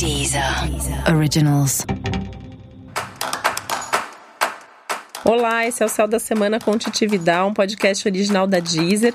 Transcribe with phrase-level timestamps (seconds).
[0.00, 0.42] Deezer
[1.14, 1.84] Originals.
[5.22, 9.12] Olá, esse é o Céu da Semana com Titividade, um podcast original da Deezer.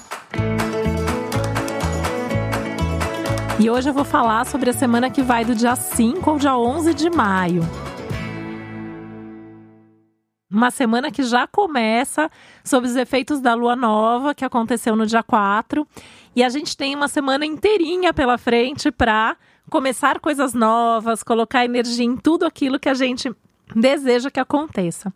[3.59, 6.55] E hoje eu vou falar sobre a semana que vai do dia 5 ao dia
[6.55, 7.63] 11 de maio.
[10.51, 12.29] Uma semana que já começa
[12.63, 15.87] sob os efeitos da lua nova, que aconteceu no dia 4.
[16.35, 19.35] E a gente tem uma semana inteirinha pela frente para
[19.69, 23.33] começar coisas novas, colocar energia em tudo aquilo que a gente
[23.75, 25.13] deseja que aconteça.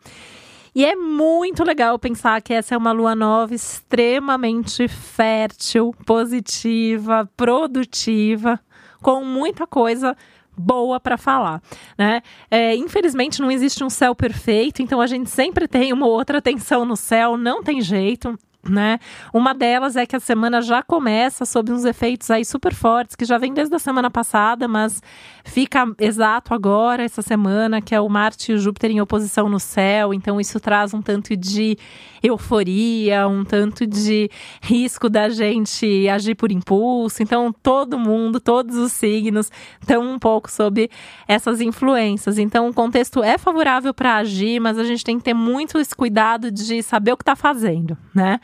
[0.74, 8.60] E é muito legal pensar que essa é uma lua nova extremamente fértil, positiva, produtiva,
[9.02, 10.16] com muita coisa
[10.56, 11.62] boa para falar,
[11.98, 12.22] né?
[12.52, 16.84] É, infelizmente não existe um céu perfeito, então a gente sempre tem uma outra tensão
[16.84, 19.00] no céu, não tem jeito né?
[19.34, 23.24] Uma delas é que a semana já começa sob uns efeitos aí super fortes, que
[23.24, 25.02] já vem desde a semana passada, mas
[25.46, 29.60] fica exato agora, essa semana, que é o Marte e o Júpiter em oposição no
[29.60, 31.78] céu, então isso traz um tanto de
[32.22, 34.30] euforia, um tanto de
[34.62, 37.24] risco da gente agir por impulso.
[37.24, 40.90] Então, todo mundo, todos os signos estão um pouco sob
[41.28, 42.38] essas influências.
[42.38, 45.96] Então, o contexto é favorável para agir, mas a gente tem que ter muito esse
[45.96, 48.40] cuidado de saber o que está fazendo, né?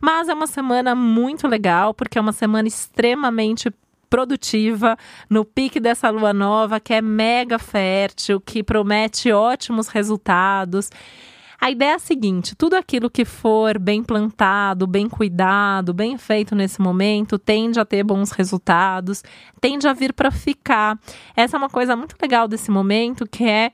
[0.00, 3.70] Mas é uma semana muito legal, porque é uma semana extremamente
[4.08, 4.96] produtiva,
[5.28, 10.90] no pique dessa lua nova, que é mega fértil, que promete ótimos resultados.
[11.60, 16.54] A ideia é a seguinte: tudo aquilo que for bem plantado, bem cuidado, bem feito
[16.54, 19.22] nesse momento, tende a ter bons resultados,
[19.60, 20.98] tende a vir para ficar.
[21.36, 23.72] Essa é uma coisa muito legal desse momento, que é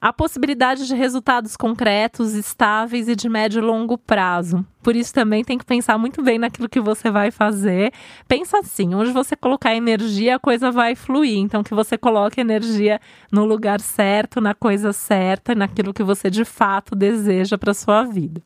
[0.00, 4.64] a possibilidade de resultados concretos, estáveis e de médio e longo prazo.
[4.82, 7.92] Por isso também tem que pensar muito bem naquilo que você vai fazer.
[8.26, 11.38] Pensa assim, onde você colocar energia, a coisa vai fluir.
[11.38, 12.98] Então que você coloque energia
[13.30, 18.40] no lugar certo, na coisa certa, naquilo que você de fato deseja para sua vida.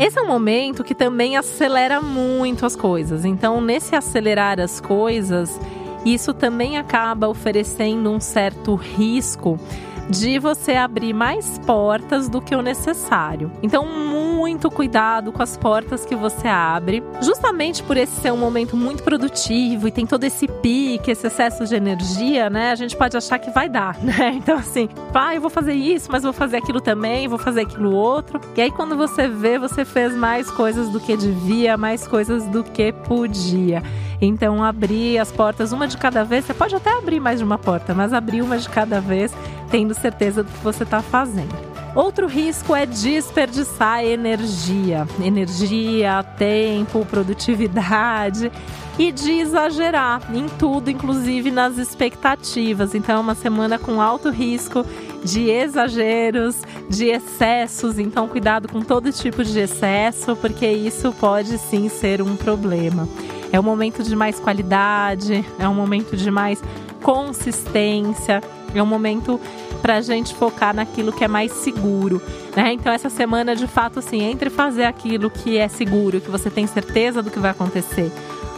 [0.00, 3.26] Esse é um momento que também acelera muito as coisas.
[3.26, 5.60] Então, nesse acelerar as coisas,
[6.06, 9.60] isso também acaba oferecendo um certo risco
[10.08, 13.52] de você abrir mais portas do que o necessário.
[13.62, 14.29] Então, muito
[14.70, 19.86] cuidado com as portas que você abre, justamente por esse ser um momento muito produtivo
[19.86, 22.70] e tem todo esse pique, esse excesso de energia, né?
[22.70, 24.32] A gente pode achar que vai dar, né?
[24.34, 27.60] Então, assim, pai, ah, eu vou fazer isso, mas vou fazer aquilo também, vou fazer
[27.60, 28.40] aquilo outro.
[28.56, 32.64] E aí, quando você vê, você fez mais coisas do que devia, mais coisas do
[32.64, 33.82] que podia.
[34.20, 37.58] Então, abrir as portas uma de cada vez, você pode até abrir mais de uma
[37.58, 39.32] porta, mas abrir uma de cada vez,
[39.70, 41.69] tendo certeza do que você está fazendo.
[41.94, 48.50] Outro risco é desperdiçar energia, energia, tempo, produtividade
[48.96, 52.94] e de exagerar em tudo, inclusive nas expectativas.
[52.94, 54.86] Então, é uma semana com alto risco
[55.24, 57.98] de exageros, de excessos.
[57.98, 63.08] Então, cuidado com todo tipo de excesso, porque isso pode sim ser um problema.
[63.52, 66.62] É um momento de mais qualidade, é um momento de mais
[67.02, 68.40] consistência,
[68.78, 69.40] é um momento
[69.82, 72.22] para a gente focar naquilo que é mais seguro.
[72.54, 72.72] Né?
[72.72, 76.66] Então, essa semana, de fato, assim, entre fazer aquilo que é seguro, que você tem
[76.66, 78.12] certeza do que vai acontecer,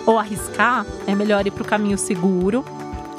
[0.05, 2.65] ou arriscar, é melhor ir para o caminho seguro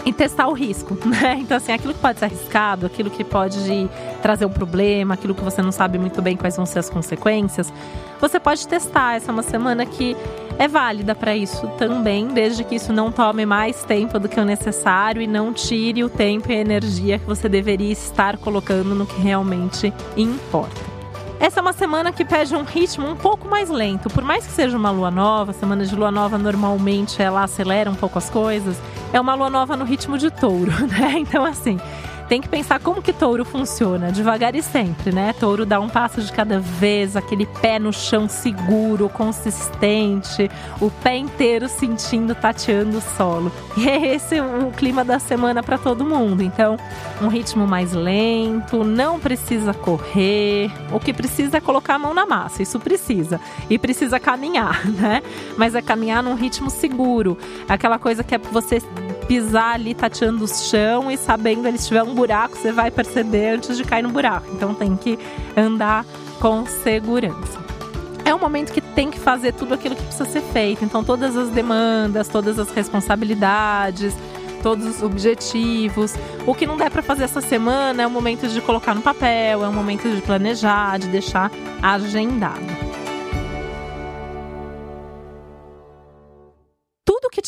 [0.05, 1.37] e testar o risco, né?
[1.39, 3.89] Então, assim, aquilo que pode ser arriscado, aquilo que pode
[4.21, 7.71] trazer um problema, aquilo que você não sabe muito bem quais vão ser as consequências,
[8.19, 9.15] você pode testar.
[9.15, 10.15] Essa é uma semana que
[10.57, 14.45] é válida para isso também, desde que isso não tome mais tempo do que o
[14.45, 19.05] necessário e não tire o tempo e a energia que você deveria estar colocando no
[19.05, 20.93] que realmente importa.
[21.39, 24.09] Essa é uma semana que pede um ritmo um pouco mais lento.
[24.09, 27.95] Por mais que seja uma lua nova, semana de lua nova normalmente ela acelera um
[27.95, 28.77] pouco as coisas.
[29.13, 31.13] É uma lua nova no ritmo de touro, né?
[31.19, 31.79] Então, assim,
[32.27, 35.33] tem que pensar como que touro funciona, devagar e sempre, né?
[35.33, 40.49] Touro dá um passo de cada vez, aquele pé no chão seguro, consistente,
[40.81, 43.51] o pé inteiro sentindo, tateando o solo.
[43.75, 46.43] E é esse o clima da semana para todo mundo.
[46.43, 46.77] Então,
[47.21, 52.25] um ritmo mais lento, não precisa correr, o que precisa é colocar a mão na
[52.25, 53.39] massa, isso precisa.
[53.69, 55.21] E precisa caminhar, né?
[55.57, 57.37] Mas é caminhar num ritmo seguro,
[57.67, 58.79] aquela coisa que é você
[59.27, 63.77] pisar ali tateando o chão e sabendo ele estiver um buraco, você vai perceber antes
[63.77, 64.47] de cair no buraco.
[64.53, 65.17] Então tem que
[65.55, 66.05] andar
[66.39, 67.63] com segurança.
[68.25, 70.83] É um momento que tem que fazer tudo aquilo que precisa ser feito.
[70.83, 74.15] Então todas as demandas, todas as responsabilidades,
[74.61, 76.15] todos os objetivos.
[76.47, 79.63] O que não der para fazer essa semana é o momento de colocar no papel,
[79.63, 82.82] é o momento de planejar, de deixar agendado.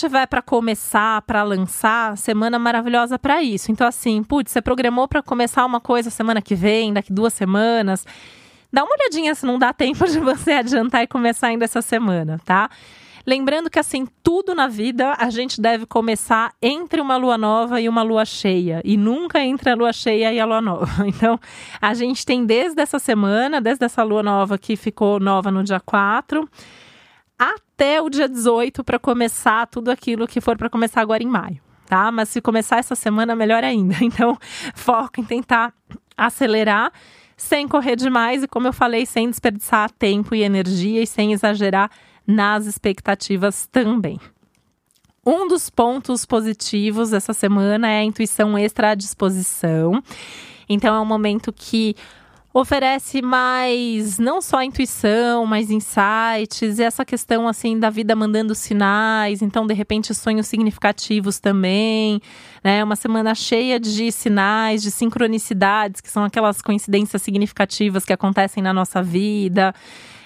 [0.06, 3.72] Tiver para começar, para lançar, semana maravilhosa para isso.
[3.72, 8.06] Então, assim, putz, você programou para começar uma coisa semana que vem, daqui duas semanas.
[8.72, 12.40] Dá uma olhadinha se não dá tempo de você adiantar e começar ainda essa semana,
[12.46, 12.70] tá?
[13.26, 17.90] Lembrando que, assim, tudo na vida a gente deve começar entre uma lua nova e
[17.90, 20.86] uma lua cheia, e nunca entre a lua cheia e a lua nova.
[21.08, 21.40] Então,
[21.82, 25.80] a gente tem desde essa semana, desde essa lua nova que ficou nova no dia
[25.80, 26.48] 4,
[27.76, 31.60] até o dia 18 para começar tudo aquilo que for para começar agora em maio,
[31.86, 32.10] tá?
[32.10, 33.96] Mas se começar essa semana, melhor ainda.
[34.02, 34.38] Então,
[34.74, 35.74] foca em tentar
[36.16, 36.92] acelerar
[37.36, 41.92] sem correr demais e, como eu falei, sem desperdiçar tempo e energia e sem exagerar
[42.26, 44.18] nas expectativas também.
[45.26, 50.02] Um dos pontos positivos dessa semana é a intuição extra à disposição.
[50.70, 51.94] Então, é um momento que
[52.58, 59.42] oferece mais não só intuição, mas insights, e essa questão assim da vida mandando sinais,
[59.42, 62.22] então de repente sonhos significativos também,
[62.64, 62.82] né?
[62.82, 68.74] Uma semana cheia de sinais, de sincronicidades, que são aquelas coincidências significativas que acontecem na
[68.74, 69.74] nossa vida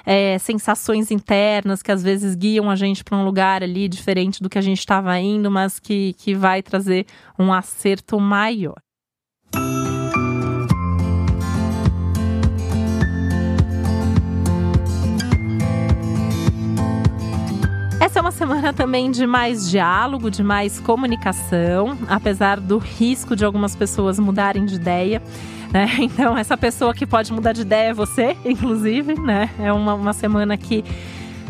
[0.06, 4.50] é, sensações internas que às vezes guiam a gente para um lugar ali diferente do
[4.50, 7.06] que a gente estava indo, mas que, que vai trazer
[7.38, 8.76] um acerto maior.
[18.10, 23.46] Essa é uma semana também de mais diálogo, de mais comunicação, apesar do risco de
[23.46, 25.22] algumas pessoas mudarem de ideia.
[25.72, 25.88] Né?
[26.02, 29.52] Então, essa pessoa que pode mudar de ideia é você, inclusive, né?
[29.60, 30.84] É uma, uma semana que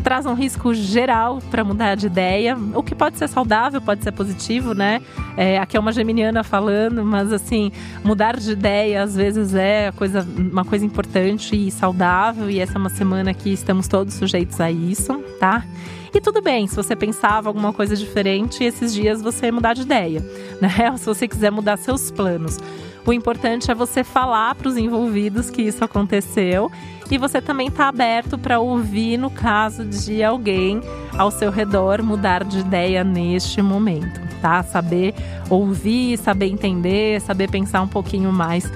[0.00, 4.12] traz um risco geral para mudar de ideia, o que pode ser saudável, pode ser
[4.12, 5.00] positivo, né?
[5.36, 7.70] É, aqui é uma geminiana falando, mas assim,
[8.02, 12.78] mudar de ideia às vezes é coisa, uma coisa importante e saudável, e essa é
[12.78, 15.64] uma semana que estamos todos sujeitos a isso, tá?
[16.12, 20.20] E tudo bem, se você pensava alguma coisa diferente, esses dias você mudar de ideia,
[20.60, 20.90] né?
[20.90, 22.58] Ou se você quiser mudar seus planos.
[23.06, 26.70] O importante é você falar para os envolvidos que isso aconteceu
[27.10, 30.80] e você também está aberto para ouvir no caso de alguém
[31.16, 34.62] ao seu redor mudar de ideia neste momento, tá?
[34.62, 35.14] Saber
[35.48, 38.70] ouvir, saber entender, saber pensar um pouquinho mais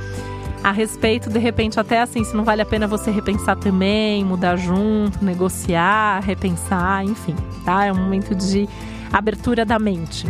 [0.65, 4.57] a respeito, de repente, até assim, se não vale a pena você repensar também, mudar
[4.57, 7.85] junto, negociar, repensar, enfim, tá?
[7.85, 8.67] É um momento de
[9.13, 10.27] abertura da mente.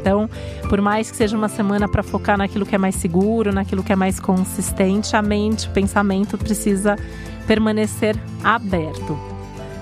[0.00, 0.28] Então,
[0.68, 3.92] por mais que seja uma semana para focar naquilo que é mais seguro, naquilo que
[3.92, 6.96] é mais consistente, a mente, o pensamento precisa
[7.46, 9.18] permanecer aberto.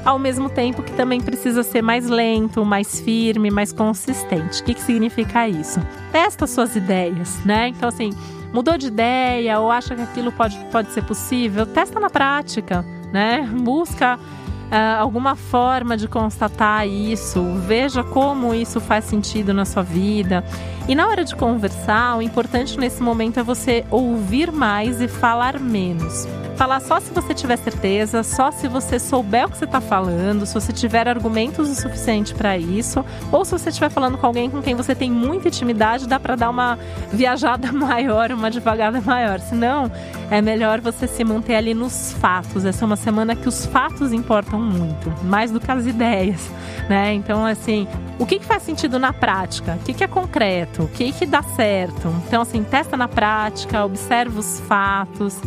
[0.05, 4.61] Ao mesmo tempo que também precisa ser mais lento, mais firme, mais consistente.
[4.61, 5.81] O que, que significa isso?
[6.13, 7.69] Testa suas ideias, né?
[7.69, 8.11] Então, assim,
[8.53, 13.49] mudou de ideia ou acha que aquilo pode, pode ser possível, testa na prática, né?
[13.63, 20.45] Busca uh, alguma forma de constatar isso, veja como isso faz sentido na sua vida.
[20.87, 25.59] E na hora de conversar, o importante nesse momento é você ouvir mais e falar
[25.59, 26.29] menos.
[26.57, 30.47] Falar só se você tiver certeza, só se você souber o que você está falando,
[30.47, 34.49] se você tiver argumentos o suficiente para isso, ou se você estiver falando com alguém
[34.49, 36.79] com quem você tem muita intimidade, dá para dar uma
[37.13, 39.41] viajada maior, uma devagada maior.
[39.41, 39.91] Senão,
[40.31, 42.65] é melhor você se manter ali nos fatos.
[42.65, 46.49] Essa é uma semana que os fatos importam muito, mais do que as ideias,
[46.89, 47.15] né?
[47.15, 49.77] Então, assim, o que, que faz sentido na prática?
[49.81, 50.85] O que, que é concreto?
[50.85, 52.15] O que, que dá certo?
[52.29, 55.41] Então, assim, testa na prática, observa os fatos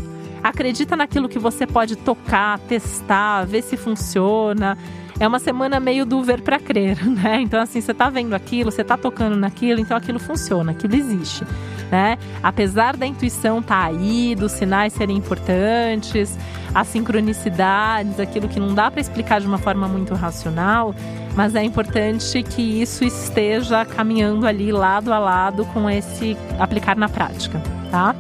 [0.44, 4.78] acredita naquilo que você pode tocar, testar, ver se funciona.
[5.20, 7.42] É uma semana meio do ver para crer, né?
[7.42, 11.44] Então, assim, você tá vendo aquilo, você tá tocando naquilo, então aquilo funciona, aquilo existe,
[11.92, 12.18] né?
[12.44, 16.38] Apesar da intuição tá aí, dos sinais serem importantes,
[16.74, 20.94] as sincronicidades, aquilo que não dá para explicar de uma forma muito racional,
[21.36, 27.10] mas é importante que isso esteja caminhando ali lado a lado com esse aplicar na
[27.10, 28.16] prática, tá?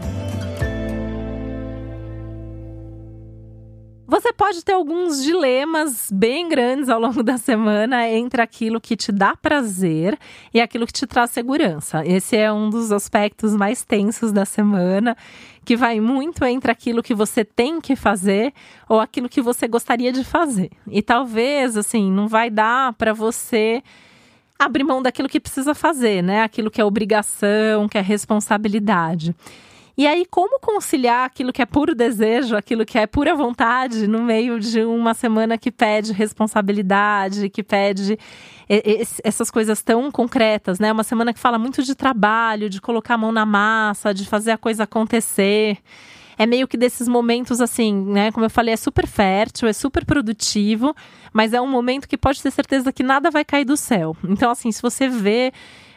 [4.47, 9.35] Pode ter alguns dilemas bem grandes ao longo da semana entre aquilo que te dá
[9.35, 10.17] prazer
[10.53, 12.01] e aquilo que te traz segurança.
[12.05, 15.17] Esse é um dos aspectos mais tensos da semana,
[15.65, 18.53] que vai muito entre aquilo que você tem que fazer
[18.87, 20.71] ou aquilo que você gostaria de fazer.
[20.89, 23.83] E talvez, assim, não vai dar para você
[24.57, 26.43] abrir mão daquilo que precisa fazer, né?
[26.43, 29.35] Aquilo que é obrigação, que é responsabilidade.
[29.97, 34.21] E aí, como conciliar aquilo que é puro desejo, aquilo que é pura vontade, no
[34.21, 38.15] meio de uma semana que pede responsabilidade, que pede
[39.23, 40.91] essas coisas tão concretas, né?
[40.91, 44.51] Uma semana que fala muito de trabalho, de colocar a mão na massa, de fazer
[44.51, 45.79] a coisa acontecer.
[46.37, 48.31] é meio que desses momentos assim, né?
[48.31, 50.95] Como eu falei, é super fértil, é super produtivo,
[51.33, 54.15] mas é um momento que pode ter certeza que nada vai cair do céu.
[54.23, 55.51] Então, assim, se você vê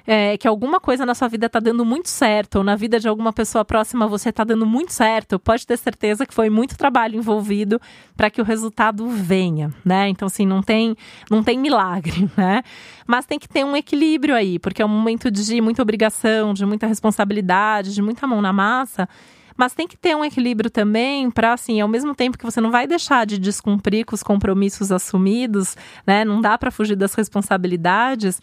[0.06, 3.08] é, que alguma coisa na sua vida está dando muito certo, ou na vida de
[3.08, 7.16] alguma pessoa próxima você está dando muito certo, pode ter certeza que foi muito trabalho
[7.16, 7.80] envolvido
[8.16, 10.08] para que o resultado venha, né?
[10.08, 10.96] Então, assim, não tem,
[11.30, 12.62] não tem milagre, né?
[13.06, 16.64] Mas tem que ter um equilíbrio aí, porque é um momento de muita obrigação, de
[16.64, 19.08] muita responsabilidade, de muita mão na massa.
[19.56, 22.70] Mas tem que ter um equilíbrio também para, assim, ao mesmo tempo que você não
[22.70, 25.76] vai deixar de descumprir com os compromissos assumidos,
[26.06, 26.24] né?
[26.24, 28.40] Não dá para fugir das responsabilidades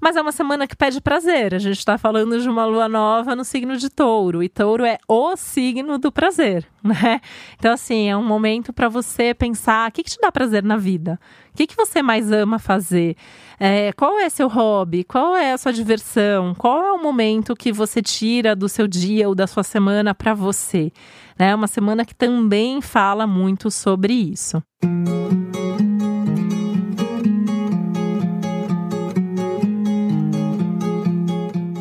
[0.00, 1.54] mas é uma semana que pede prazer.
[1.54, 4.42] A gente está falando de uma lua nova no signo de touro.
[4.42, 7.20] E touro é o signo do prazer, né?
[7.58, 10.76] Então, assim, é um momento para você pensar: o que, que, te dá prazer na
[10.76, 11.18] vida?
[11.52, 13.16] O que, que você mais ama fazer?
[13.58, 15.02] É, qual é seu hobby?
[15.02, 16.54] Qual é a sua diversão?
[16.54, 20.34] Qual é o momento que você tira do seu dia ou da sua semana para
[20.34, 20.92] você?
[21.38, 21.54] É né?
[21.54, 24.62] uma semana que também fala muito sobre isso.
[24.84, 25.45] Música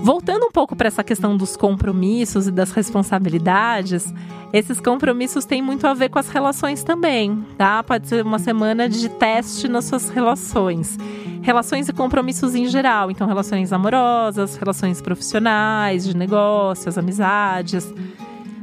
[0.05, 4.13] Voltando um pouco para essa questão dos compromissos e das responsabilidades,
[4.53, 7.81] esses compromissos têm muito a ver com as relações também, tá?
[7.81, 10.95] Pode ser uma semana de teste nas suas relações.
[11.41, 17.91] Relações e compromissos em geral, então relações amorosas, relações profissionais, de negócios, amizades.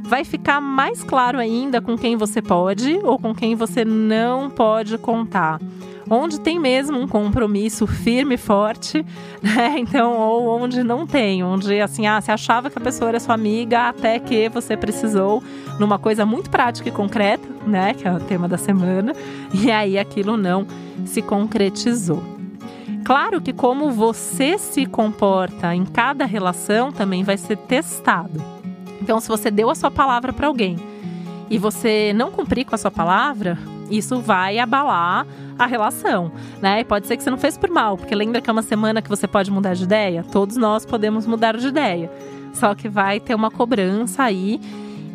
[0.01, 4.97] Vai ficar mais claro ainda com quem você pode ou com quem você não pode
[4.97, 5.59] contar
[6.13, 9.05] onde tem mesmo um compromisso firme e forte,
[9.41, 9.75] né?
[9.77, 13.35] Então, ou onde não tem, onde assim, ah, você achava que a pessoa era sua
[13.35, 15.43] amiga até que você precisou
[15.79, 17.93] numa coisa muito prática e concreta, né?
[17.93, 19.13] Que é o tema da semana,
[19.53, 20.65] e aí aquilo não
[21.05, 22.23] se concretizou.
[23.03, 28.41] Claro que como você se comporta em cada relação também vai ser testado.
[29.01, 30.77] Então, se você deu a sua palavra para alguém
[31.49, 33.59] e você não cumprir com a sua palavra,
[33.97, 35.25] isso vai abalar
[35.57, 36.31] a relação,
[36.61, 36.81] né?
[36.81, 39.01] E pode ser que você não fez por mal, porque lembra que é uma semana
[39.01, 40.23] que você pode mudar de ideia?
[40.23, 42.11] Todos nós podemos mudar de ideia.
[42.53, 44.59] Só que vai ter uma cobrança aí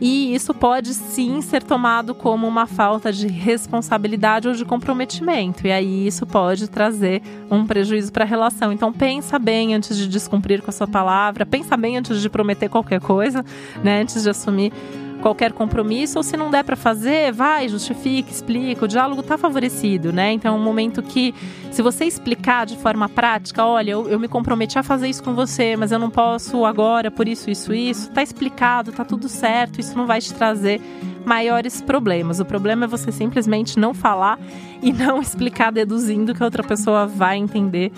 [0.00, 5.66] e isso pode sim ser tomado como uma falta de responsabilidade ou de comprometimento.
[5.66, 7.20] E aí isso pode trazer
[7.50, 8.72] um prejuízo para a relação.
[8.72, 12.68] Então pensa bem antes de descumprir com a sua palavra, pensa bem antes de prometer
[12.68, 13.44] qualquer coisa,
[13.82, 14.02] né?
[14.02, 14.72] Antes de assumir
[15.20, 18.84] qualquer compromisso, ou se não der para fazer, vai, justifique, explica.
[18.84, 20.32] O diálogo está favorecido, né?
[20.32, 21.34] Então é um momento que,
[21.70, 25.34] se você explicar de forma prática, olha, eu, eu me comprometi a fazer isso com
[25.34, 29.80] você, mas eu não posso agora por isso, isso, isso, tá explicado, tá tudo certo,
[29.80, 30.80] isso não vai te trazer
[31.24, 32.40] maiores problemas.
[32.40, 34.38] O problema é você simplesmente não falar
[34.82, 37.92] e não explicar deduzindo que a outra pessoa vai entender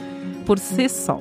[0.44, 1.20] por si só.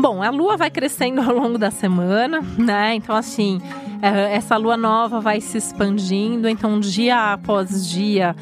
[0.00, 2.94] Bom, a lua vai crescendo ao longo da semana, né?
[2.94, 3.60] Então, assim,
[4.00, 8.36] é, essa lua nova vai se expandindo, então dia após dia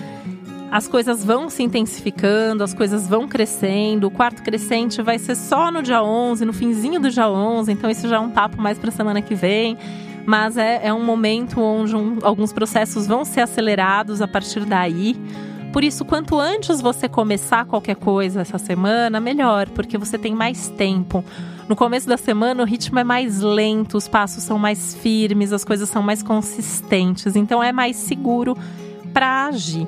[0.70, 4.08] as coisas vão se intensificando, as coisas vão crescendo.
[4.08, 7.88] O quarto crescente vai ser só no dia 11, no finzinho do dia 11, então
[7.88, 9.78] isso já é um papo mais para a semana que vem.
[10.26, 15.16] Mas é, é um momento onde um, alguns processos vão ser acelerados a partir daí.
[15.76, 20.70] Por isso, quanto antes você começar qualquer coisa essa semana, melhor, porque você tem mais
[20.70, 21.22] tempo.
[21.68, 25.66] No começo da semana, o ritmo é mais lento, os passos são mais firmes, as
[25.66, 28.56] coisas são mais consistentes, então é mais seguro
[29.12, 29.86] para agir.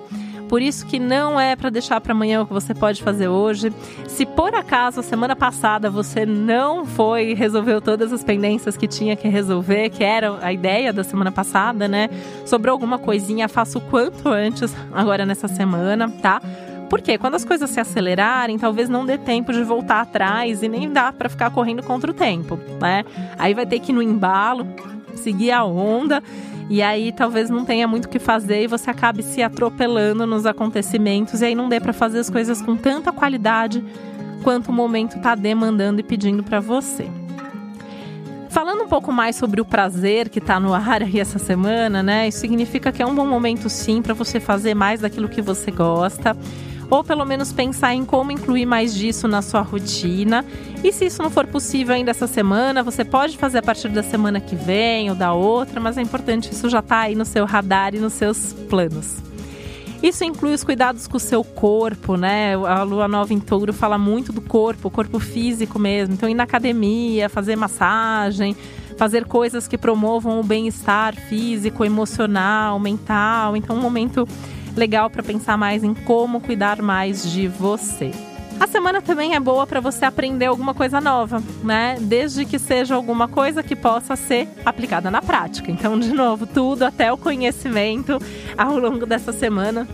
[0.49, 3.73] Por isso que não é para deixar para amanhã o que você pode fazer hoje.
[4.07, 9.15] Se por acaso a semana passada você não foi resolveu todas as pendências que tinha
[9.15, 12.09] que resolver, que era a ideia da semana passada, né?
[12.47, 16.41] Sobrou alguma coisinha, faça o quanto antes agora nessa semana, tá?
[16.89, 20.91] Porque quando as coisas se acelerarem, talvez não dê tempo de voltar atrás e nem
[20.91, 23.05] dá para ficar correndo contra o tempo, né?
[23.39, 24.67] Aí vai ter que ir no embalo,
[25.15, 26.23] seguir a onda
[26.69, 30.45] e aí talvez não tenha muito o que fazer e você acabe se atropelando nos
[30.45, 33.83] acontecimentos e aí não dê para fazer as coisas com tanta qualidade
[34.43, 37.09] quanto o momento está demandando e pedindo para você.
[38.51, 42.29] Falando um pouco mais sobre o prazer que está no ar aí essa semana, né?
[42.29, 45.71] Isso significa que é um bom momento sim para você fazer mais daquilo que você
[45.71, 46.37] gosta
[46.91, 50.45] ou pelo menos pensar em como incluir mais disso na sua rotina.
[50.83, 54.03] E se isso não for possível ainda essa semana, você pode fazer a partir da
[54.03, 57.45] semana que vem ou da outra, mas é importante isso já tá aí no seu
[57.45, 59.29] radar e nos seus planos.
[60.01, 62.55] Isso inclui os cuidados com o seu corpo, né?
[62.55, 66.15] A lua nova em touro fala muito do corpo, o corpo físico mesmo.
[66.15, 68.57] Então, ir na academia, fazer massagem,
[68.97, 73.57] fazer coisas que promovam o bem-estar físico, emocional, mental.
[73.57, 74.27] Então, um momento
[74.79, 78.13] legal para pensar mais em como cuidar mais de você,
[78.61, 81.97] A semana também é boa para você aprender alguma coisa nova, né?
[82.01, 85.71] Desde que seja alguma coisa que possa ser aplicada na prática.
[85.71, 88.19] Então, de novo, tudo até o conhecimento
[88.57, 89.87] ao longo dessa semana.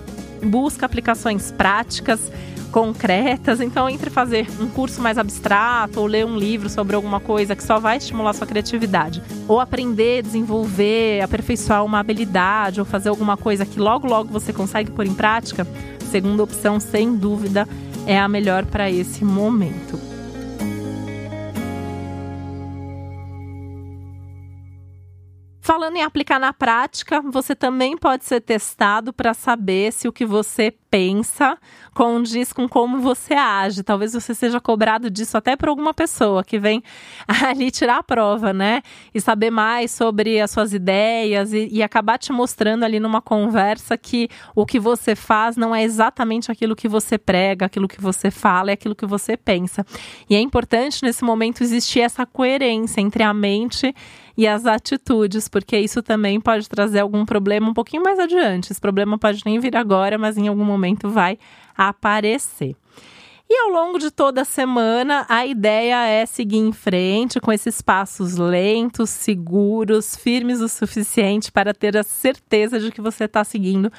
[0.42, 2.30] Busca aplicações práticas
[2.74, 3.60] concretas.
[3.60, 7.62] Então, entre fazer um curso mais abstrato ou ler um livro sobre alguma coisa que
[7.62, 13.64] só vai estimular sua criatividade, ou aprender, desenvolver, aperfeiçoar uma habilidade, ou fazer alguma coisa
[13.64, 15.64] que logo logo você consegue pôr em prática,
[16.10, 17.68] segunda opção, sem dúvida,
[18.08, 20.03] é a melhor para esse momento.
[25.84, 30.24] Falando em aplicar na prática, você também pode ser testado para saber se o que
[30.24, 31.58] você pensa
[31.92, 33.82] condiz com como você age.
[33.82, 36.82] Talvez você seja cobrado disso até por alguma pessoa que vem
[37.28, 38.80] ali tirar a prova, né?
[39.12, 43.98] E saber mais sobre as suas ideias e, e acabar te mostrando ali numa conversa
[43.98, 48.30] que o que você faz não é exatamente aquilo que você prega, aquilo que você
[48.30, 49.84] fala, é aquilo que você pensa.
[50.30, 53.94] E é importante nesse momento existir essa coerência entre a mente
[54.36, 58.72] e as atitudes, porque isso também pode trazer algum problema um pouquinho mais adiante.
[58.72, 61.38] Esse problema pode nem vir agora, mas em algum momento vai
[61.76, 62.76] aparecer.
[63.48, 67.82] E ao longo de toda a semana, a ideia é seguir em frente com esses
[67.82, 73.92] passos lentos, seguros, firmes o suficiente para ter a certeza de que você está seguindo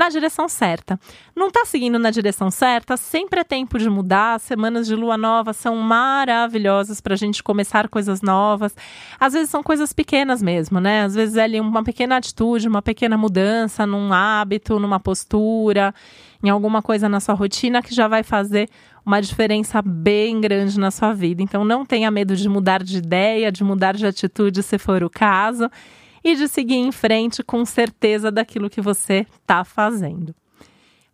[0.00, 0.98] na direção certa.
[1.36, 2.96] Não está seguindo na direção certa?
[2.96, 4.36] Sempre é tempo de mudar.
[4.36, 8.74] As semanas de lua nova são maravilhosas para a gente começar coisas novas.
[9.18, 11.02] Às vezes são coisas pequenas mesmo, né?
[11.02, 15.94] Às vezes é ali uma pequena atitude, uma pequena mudança num hábito, numa postura,
[16.42, 18.70] em alguma coisa na sua rotina que já vai fazer
[19.04, 21.42] uma diferença bem grande na sua vida.
[21.42, 25.10] Então não tenha medo de mudar de ideia, de mudar de atitude se for o
[25.10, 25.70] caso
[26.22, 30.34] e de seguir em frente com certeza daquilo que você está fazendo.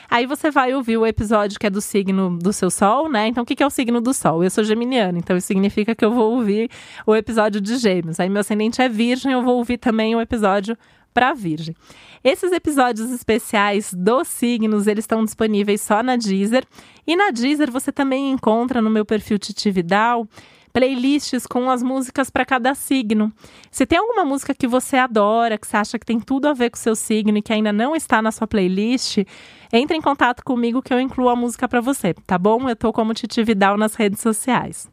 [0.09, 3.27] Aí você vai ouvir o episódio que é do signo do seu sol, né?
[3.27, 4.43] Então, o que é o signo do sol?
[4.43, 6.71] Eu sou geminiana, então isso significa que eu vou ouvir
[7.07, 8.19] o episódio de gêmeos.
[8.19, 10.75] Aí meu ascendente é virgem, eu vou ouvir também o episódio
[11.15, 11.75] para Virgem.
[12.23, 16.67] Esses episódios especiais dos signos, eles estão disponíveis só na Deezer.
[17.07, 20.29] E na Deezer você também encontra no meu perfil Titividal
[20.75, 23.33] playlists com as músicas para cada signo.
[23.71, 26.71] Se tem alguma música que você adora, que você acha que tem tudo a ver
[26.71, 29.19] com o seu signo e que ainda não está na sua playlist,
[29.73, 32.69] entre em contato comigo que eu incluo a música para você, tá bom?
[32.69, 34.93] Eu tô como Titividal nas redes sociais.